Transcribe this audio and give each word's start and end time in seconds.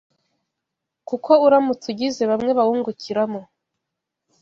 kuko 1.07 1.31
uramutse 1.45 1.85
ugize 1.93 2.23
bamwe 2.31 2.51
bawungukiramo 2.57 3.41